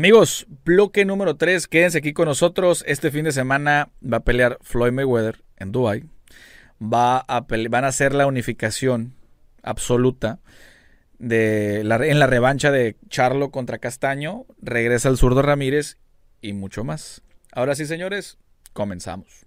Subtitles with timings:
[0.00, 2.82] Amigos, bloque número 3, quédense aquí con nosotros.
[2.88, 6.04] Este fin de semana va a pelear Floyd Mayweather en Dubai.
[6.82, 9.14] Va a van a hacer la unificación
[9.62, 10.38] absoluta
[11.18, 14.46] de la, en la revancha de Charlo contra Castaño.
[14.62, 15.98] Regresa el zurdo Ramírez
[16.40, 17.20] y mucho más.
[17.52, 18.38] Ahora sí, señores,
[18.72, 19.44] comenzamos.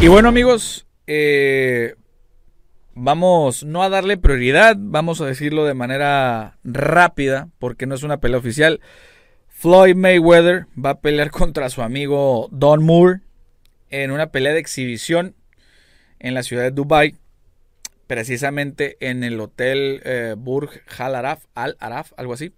[0.00, 1.96] Y bueno amigos, eh,
[2.96, 8.18] vamos no a darle prioridad, vamos a decirlo de manera rápida, porque no es una
[8.18, 8.80] pelea oficial.
[9.48, 13.20] Floyd Mayweather va a pelear contra su amigo Don Moore
[13.90, 15.36] en una pelea de exhibición
[16.18, 17.14] en la ciudad de Dubai,
[18.06, 22.52] precisamente en el hotel eh, Burj Al Araf, Al Araf, algo así,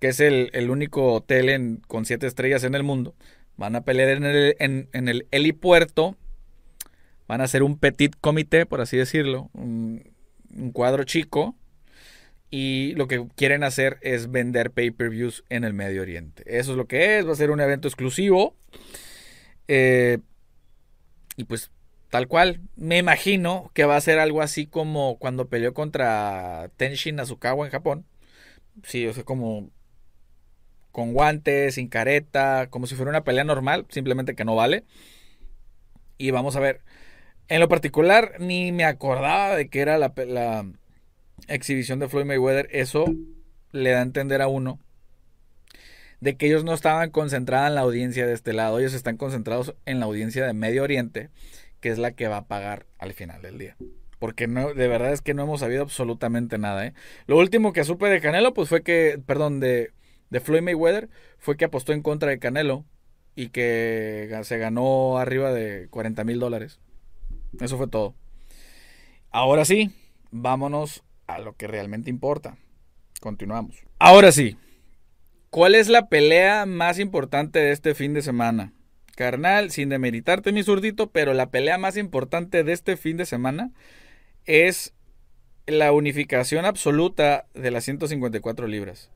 [0.00, 3.14] que es el, único hotel con siete estrellas en el mundo.
[3.56, 6.16] Van a pelear en el, en el helipuerto
[7.32, 10.04] Van a hacer un petit comité, por así decirlo, un,
[10.74, 11.56] cuadro chico.
[12.50, 16.42] Y lo que quieren hacer es vender pay-per-views en el Medio Oriente.
[16.44, 17.26] Eso es lo que es.
[17.26, 18.54] Va a ser un evento exclusivo.
[19.66, 20.18] Eh,
[21.38, 21.70] y pues
[22.10, 22.60] tal cual.
[22.76, 27.72] Me imagino que va a ser algo así como cuando peleó contra Tenshin Asukawa en
[27.72, 28.04] Japón.
[28.84, 29.70] Sí, o sea, como
[30.90, 34.84] con guantes, sin careta, como si fuera una pelea normal, simplemente que no vale.
[36.18, 36.82] Y vamos a ver.
[37.52, 40.64] En lo particular, ni me acordaba de que era la,
[41.48, 42.66] exhibición de Floyd Mayweather.
[42.72, 43.04] Eso
[43.72, 44.78] le da a entender a uno
[46.20, 49.74] de que ellos no estaban concentrados en la audiencia de este lado, ellos están concentrados
[49.84, 51.28] en la audiencia de Medio Oriente,
[51.80, 53.76] que es la que va a pagar al final del día.
[54.18, 56.86] Porque no, de verdad es que no hemos sabido absolutamente nada.
[56.86, 56.94] ¿eh?
[57.26, 59.92] Lo último que supe de Canelo, pues fue que, perdón, de,
[60.30, 62.86] de Floyd Mayweather, fue que apostó en contra de Canelo
[63.36, 66.80] y que se ganó arriba de 40 mil dólares.
[67.60, 68.14] Eso fue todo.
[69.30, 69.90] Ahora sí,
[70.30, 72.56] vámonos a lo que realmente importa.
[73.20, 73.76] Continuamos.
[73.98, 74.56] Ahora sí,
[75.50, 78.72] ¿cuál es la pelea más importante de este fin de semana?
[79.14, 83.70] Carnal, sin demeritarte mi zurdito, pero la pelea más importante de este fin de semana
[84.44, 84.94] es
[85.66, 89.10] la unificación absoluta de las 154 libras,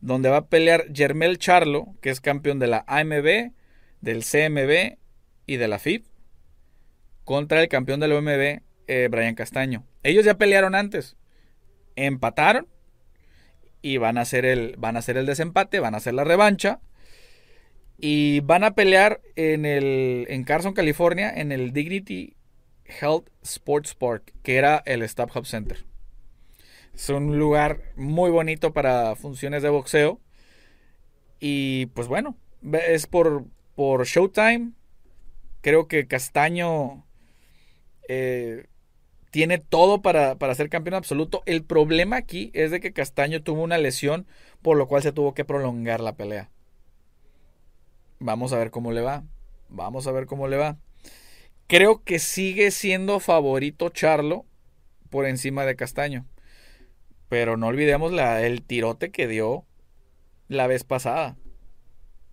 [0.00, 3.52] donde va a pelear Germel Charlo, que es campeón de la AMB,
[4.00, 4.98] del CMB
[5.46, 6.04] y de la FIB,
[7.28, 9.84] contra el campeón del OMB, eh, Brian Castaño.
[10.02, 11.18] Ellos ya pelearon antes,
[11.94, 12.66] empataron
[13.82, 16.80] y van a hacer el, van a hacer el desempate, van a hacer la revancha
[17.98, 22.34] y van a pelear en el en Carson, California, en el Dignity
[22.86, 25.84] Health Sports Park, que era el Stop Hub Center.
[26.94, 30.18] Es un lugar muy bonito para funciones de boxeo.
[31.40, 32.38] Y pues bueno,
[32.72, 33.44] es por,
[33.74, 34.72] por Showtime.
[35.60, 37.04] Creo que Castaño
[38.08, 38.66] eh,
[39.30, 41.42] tiene todo para, ser campeón absoluto.
[41.46, 44.26] El problema aquí es de que Castaño tuvo una lesión,
[44.62, 46.50] por lo cual se tuvo que prolongar la pelea.
[48.18, 49.24] Vamos a ver cómo le va.
[49.68, 50.78] Vamos a ver cómo le va.
[51.66, 54.46] Creo que sigue siendo favorito Charlo
[55.10, 56.26] por encima de Castaño.
[57.28, 59.66] Pero no olvidemos la, el tirote que dio
[60.48, 61.36] la vez pasada.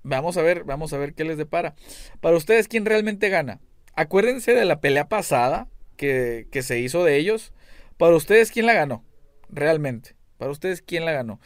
[0.04, 1.76] Vamos a ver, vamos a ver qué les depara.
[2.22, 3.60] Para ustedes, ¿quién realmente gana?
[3.96, 5.68] Acuérdense de la pelea pasada
[5.98, 7.54] que, se hizo de ellos.
[7.98, 9.04] Para ustedes, ¿quién la ganó?
[9.50, 10.16] Realmente.
[10.38, 11.40] Para ustedes, ¿quién la ganó?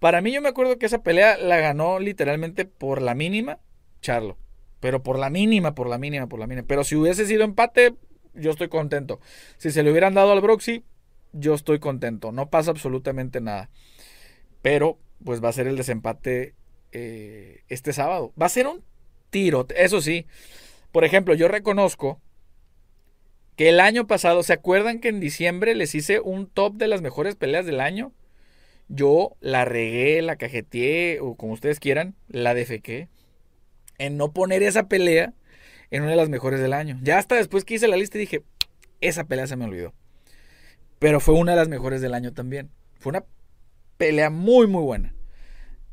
[0.00, 3.58] Para mí, yo me acuerdo que esa pelea la ganó literalmente por la mínima
[4.04, 4.36] Charlo.
[4.80, 6.66] Pero por la mínima, por la mínima, por la mínima.
[6.68, 7.94] Pero si hubiese sido empate,
[8.34, 9.18] yo estoy contento.
[9.56, 10.84] Si se le hubieran dado al Broxy,
[11.32, 12.32] yo estoy contento.
[12.32, 13.70] No pasa absolutamente nada.
[14.60, 16.54] Pero, pues va a ser el desempate
[16.92, 18.34] eh, este sábado.
[18.40, 18.84] Va a ser un
[19.30, 19.66] tiro.
[19.74, 20.26] Eso sí,
[20.94, 22.20] por ejemplo, yo reconozco
[23.56, 27.02] que el año pasado, ¿se acuerdan que en diciembre les hice un top de las
[27.02, 28.12] mejores peleas del año?
[28.86, 33.08] Yo la regué, la cajeteé, o como ustedes quieran, la defequé,
[33.98, 35.34] en no poner esa pelea
[35.90, 37.00] en una de las mejores del año.
[37.02, 38.44] Ya hasta después que hice la lista dije,
[39.00, 39.94] esa pelea se me olvidó.
[41.00, 42.70] Pero fue una de las mejores del año también.
[43.00, 43.24] Fue una
[43.96, 45.12] pelea muy, muy buena.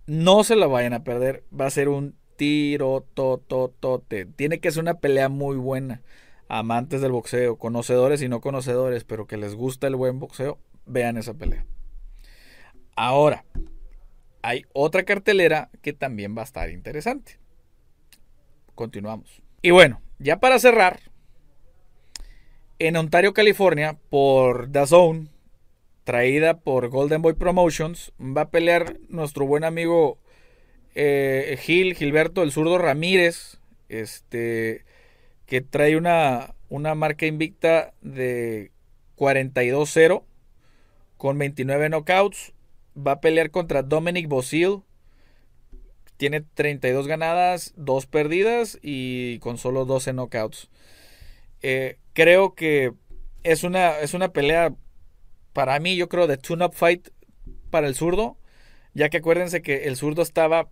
[0.06, 1.44] No se la vayan a perder.
[1.60, 4.26] Va a ser un tiro, tototote.
[4.26, 6.02] Tiene que ser una pelea muy buena.
[6.48, 10.58] Amantes del boxeo, conocedores y no conocedores, pero que les gusta el buen boxeo,
[10.88, 11.68] vean esa pelea.
[12.96, 13.46] Ahora,
[14.42, 17.38] hay otra cartelera que también va a estar interesante.
[18.74, 19.44] Continuamos.
[19.62, 21.00] Y bueno, ya para cerrar,
[22.80, 25.28] en Ontario, California, por The Zone,
[26.06, 30.18] traída por Golden Boy Promotions, va a pelear nuestro buen amigo
[30.96, 33.60] eh, Gil, Gilberto, el zurdo Ramírez,
[33.90, 34.86] este,
[35.46, 38.72] que trae una, una marca invicta de
[39.18, 40.24] 42-0
[41.18, 42.54] con 29 knockouts.
[42.96, 44.82] Va a pelear contra Dominic Bosil.
[46.18, 50.70] Tiene 32 ganadas, 2 perdidas y con solo 12 knockouts.
[51.62, 52.94] Eh, creo que
[53.44, 54.74] es una, es una pelea
[55.54, 57.10] para mí, yo creo, de tune-up fight
[57.70, 58.38] para el zurdo.
[58.94, 60.70] Ya que acuérdense que el zurdo estaba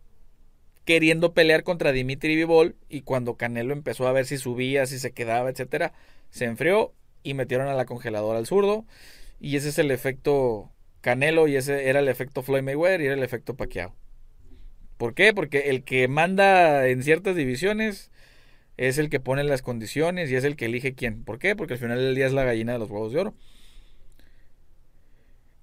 [0.89, 5.11] queriendo pelear contra Dimitri Vivol y cuando Canelo empezó a ver si subía, si se
[5.11, 5.93] quedaba, etcétera,
[6.31, 8.87] se enfrió y metieron a la congeladora al zurdo
[9.39, 10.71] y ese es el efecto
[11.01, 13.93] Canelo y ese era el efecto Floyd Mayweather y era el efecto Pacquiao.
[14.97, 15.31] ¿Por qué?
[15.31, 18.09] Porque el que manda en ciertas divisiones
[18.77, 21.23] es el que pone las condiciones y es el que elige quién.
[21.23, 21.55] ¿Por qué?
[21.55, 23.35] Porque al final del día es la gallina de los huevos de oro.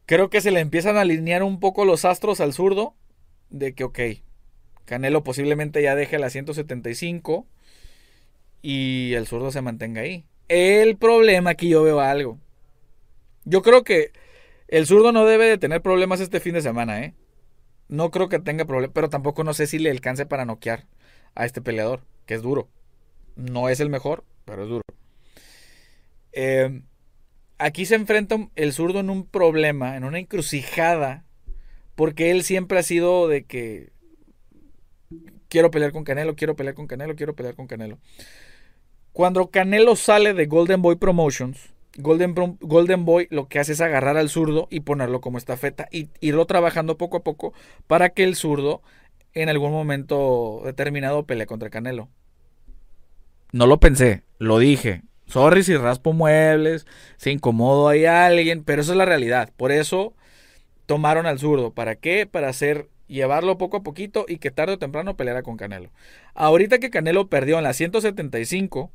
[0.07, 2.95] Creo que se le empiezan a alinear un poco los astros al zurdo
[3.51, 3.99] de que, ok,
[4.87, 7.47] Canelo posiblemente ya deje la 175
[8.63, 10.25] y el zurdo se mantenga ahí.
[10.49, 12.39] El problema aquí yo veo algo.
[13.45, 14.13] Yo creo que
[14.69, 17.15] el zurdo no debe de tener problemas este fin de semana, ¿eh?
[17.89, 20.87] No creo que tenga problemas, pero tampoco no sé si le alcance para noquear
[21.35, 22.69] a este peleador, que es duro.
[23.37, 24.83] No es el mejor, pero es duro.
[26.33, 26.83] Eh,
[27.59, 31.25] aquí se enfrenta el zurdo en un problema, en una encrucijada,
[31.95, 33.91] porque él siempre ha sido de que
[35.49, 37.99] quiero pelear con Canelo, quiero pelear con Canelo, quiero pelear con Canelo.
[39.13, 44.29] Cuando Canelo sale de Golden Boy Promotions, Golden, Boy lo que hace es agarrar al
[44.29, 47.55] zurdo y ponerlo como estafeta y irlo trabajando poco a poco
[47.87, 48.83] para que el zurdo
[49.33, 52.09] en algún momento determinado pelee contra Canelo.
[53.53, 55.03] No lo pensé, lo dije.
[55.27, 59.51] Sorry si raspo muebles, si incomodo a alguien, pero eso es la realidad.
[59.57, 60.15] Por eso
[60.87, 61.73] tomaron al zurdo.
[61.73, 62.27] ¿Para qué?
[62.27, 65.91] Para hacer llevarlo poco a poquito y que tarde o temprano peleara con Canelo.
[66.35, 68.91] Ahorita que Canelo perdió en la 175,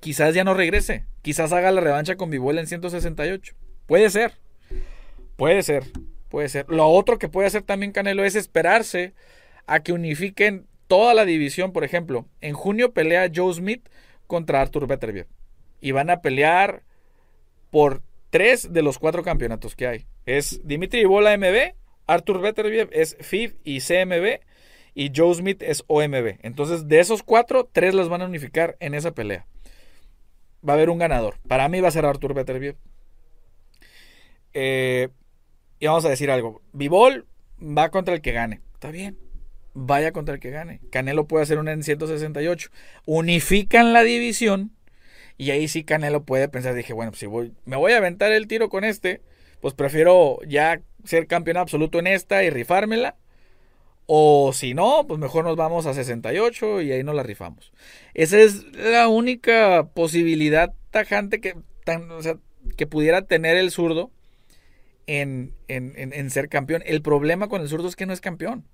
[0.00, 1.06] quizás ya no regrese.
[1.22, 3.54] Quizás haga la revancha con Vivuela en 168.
[3.86, 4.34] Puede ser.
[5.36, 5.84] Puede ser.
[6.28, 6.66] Puede ser.
[6.68, 9.14] Lo otro que puede hacer también Canelo es esperarse
[9.66, 11.72] a que unifiquen toda la división.
[11.72, 13.88] Por ejemplo, en junio pelea Joe Smith
[14.26, 15.26] contra Arthur Beterbiev.
[15.80, 16.82] Y van a pelear
[17.70, 20.06] por tres de los cuatro campeonatos que hay.
[20.28, 21.72] Es Dimitri Bola MB,
[22.06, 24.40] Arthur Beterbiev es FIF y CMB
[24.94, 26.36] y Joe Smith es OMB.
[26.42, 29.46] Entonces, de esos cuatro, tres las van a unificar en esa pelea.
[30.68, 31.36] Va a haber un ganador.
[31.48, 32.76] Para mí va a ser Arthur Beterbiev.
[34.52, 35.08] Eh,
[35.80, 36.60] y vamos a decir algo.
[36.74, 37.26] Vivol
[37.58, 38.60] va contra el que gane.
[38.74, 39.16] Está bien.
[39.72, 40.82] Vaya contra el que gane.
[40.90, 42.68] Canelo puede hacer una en 168.
[43.06, 44.72] Unifican la división
[45.38, 48.30] y ahí sí Canelo puede pensar, dije, bueno, pues si voy, me voy a aventar
[48.30, 49.22] el tiro con este,
[49.60, 53.16] pues prefiero ya ser campeón absoluto en esta y rifármela.
[54.06, 57.72] O si no, pues mejor nos vamos a 68 y ahí nos la rifamos.
[58.14, 61.56] Esa es la única posibilidad tajante que,
[62.76, 64.10] que pudiera tener el zurdo
[65.06, 66.82] en, en, ser campeón.
[66.86, 68.64] El problema con el zurdo es que no es campeón.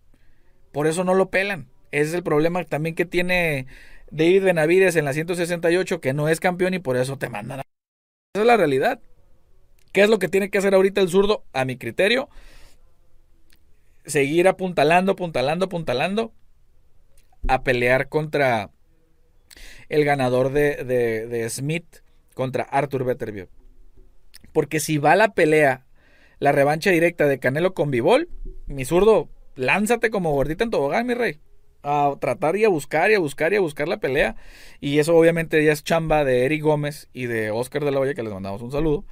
[0.72, 1.68] Por eso no lo pelan.
[1.90, 3.66] Ese es el problema también que tiene
[4.10, 7.62] David Benavides en la 168 que no es campeón y por eso te mandan a...
[8.34, 9.00] Esa es la realidad.
[9.94, 11.44] ¿Qué es lo que tiene que hacer ahorita el zurdo?
[11.52, 12.28] A mi criterio,
[14.04, 16.32] seguir apuntalando, apuntalando, apuntalando
[17.46, 18.72] a pelear contra
[19.88, 21.98] el ganador de, de, Smith
[22.34, 23.48] contra Arthur Beterbiev.
[24.52, 25.86] Porque si va la pelea,
[26.40, 28.28] la revancha directa de Canelo con Bivol,
[28.66, 31.38] mi zurdo, lánzate como gordita en tobogán, mi rey
[31.84, 34.34] a tratar y a buscar y a buscar y a buscar la pelea.
[34.80, 38.14] Y eso obviamente ya es chamba de Eric Gómez y de Oscar de la Hoya,
[38.14, 39.04] que les mandamos un saludo,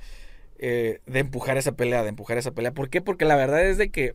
[0.65, 2.73] eh, de empujar esa pelea, de empujar esa pelea.
[2.73, 3.01] ¿Por qué?
[3.01, 4.15] Porque la verdad es de que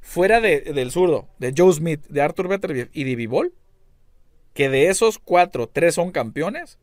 [0.00, 3.52] fuera de, del zurdo, de Joe Smith, de Arthur Beterbiev y de Vivol,
[4.54, 6.78] que de esos cuatro, tres son campeones,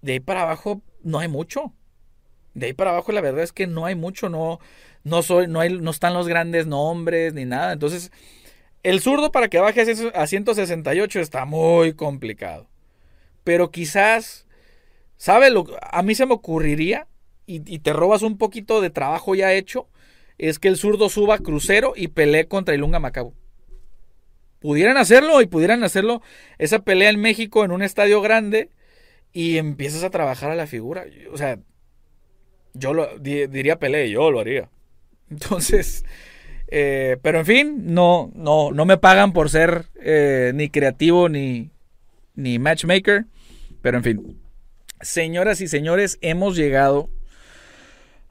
[0.00, 1.74] de ahí para abajo no hay mucho.
[2.54, 4.60] De ahí para abajo la verdad es que no hay mucho, no,
[5.02, 7.72] no, soy, no, no están los grandes nombres ni nada.
[7.72, 8.12] Entonces
[8.84, 9.80] el zurdo para que baje
[10.14, 12.68] a 168 está muy complicado.
[13.42, 14.46] Pero quizás,
[15.16, 15.50] ¿sabe?
[15.50, 17.08] Lo, a mí se me ocurriría,
[17.58, 19.88] y, te robas un poquito de trabajo ya hecho,
[20.38, 23.34] es que el zurdo suba crucero y pelee contra Ilunga Macabo.
[24.60, 26.22] Pudieran hacerlo y pudieran hacerlo
[26.58, 28.70] esa pelea en México en un estadio grande
[29.32, 31.04] y empiezas a trabajar a la figura.
[31.32, 31.58] O sea,
[32.74, 34.70] yo lo diría pelea, yo lo haría.
[35.30, 36.04] Entonces,
[36.68, 41.70] eh, pero en fin, no, no, no me pagan por ser eh, ni creativo ni,
[42.34, 43.26] ni matchmaker.
[43.82, 44.40] Pero en fin,
[45.00, 47.08] señoras y señores, hemos llegado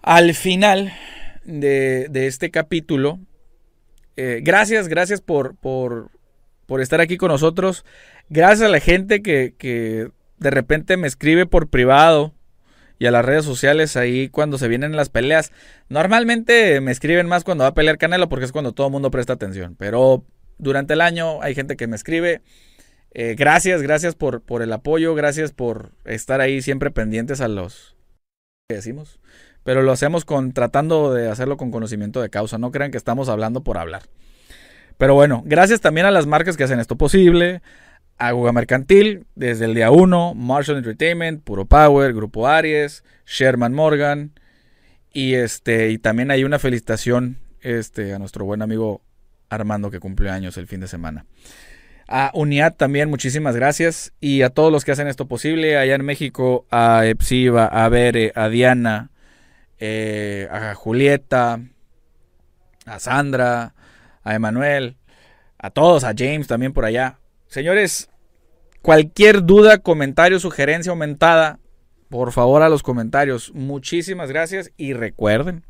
[0.01, 0.93] al final
[1.43, 3.19] de, este capítulo.
[4.15, 6.11] Eh, gracias, gracias por, por,
[6.65, 7.85] por, estar aquí con nosotros.
[8.29, 12.33] Gracias a la gente que, que de repente me escribe por privado
[12.99, 15.51] y a las redes sociales ahí cuando se vienen las peleas.
[15.87, 19.09] Normalmente me escriben más cuando va a pelear Canelo porque es cuando todo el mundo
[19.09, 19.75] presta atención.
[19.77, 20.25] Pero
[20.57, 22.41] durante el año hay gente que me escribe.
[23.11, 27.95] Eh, gracias, gracias por, por el apoyo, gracias por estar ahí siempre pendientes a los
[28.67, 29.19] que decimos.
[29.63, 32.57] Pero lo hacemos con tratando de hacerlo con conocimiento de causa.
[32.57, 34.03] No crean que estamos hablando por hablar.
[34.97, 37.61] Pero bueno, gracias también a las marcas que hacen esto posible.
[38.17, 44.31] Aguga Mercantil, desde el día 1, Marshall Entertainment, Puro Power, Grupo Aries, Sherman Morgan.
[45.13, 49.01] Y este, y también hay una felicitación este, a nuestro buen amigo
[49.49, 51.25] Armando que cumple años el fin de semana.
[52.07, 54.13] A Uniad también, muchísimas gracias.
[54.19, 58.31] Y a todos los que hacen esto posible, allá en México, a Epsiva, a Bere,
[58.35, 59.11] a Diana,
[59.79, 61.61] eh, a Julieta,
[62.85, 63.73] a Sandra,
[64.23, 64.97] a Emanuel,
[65.57, 67.19] a todos, a James también por allá.
[67.47, 68.09] Señores,
[68.81, 71.59] cualquier duda, comentario, sugerencia aumentada,
[72.09, 73.53] por favor a los comentarios.
[73.53, 75.65] Muchísimas gracias y recuerden,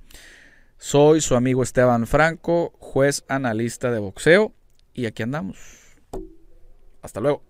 [0.77, 4.53] soy su amigo Esteban Franco, juez analista de boxeo,
[4.93, 5.57] y aquí andamos.
[7.01, 7.48] Hasta luego.